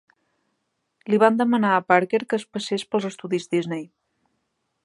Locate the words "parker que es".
1.93-2.49